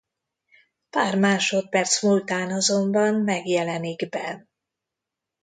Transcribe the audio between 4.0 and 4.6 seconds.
Ben.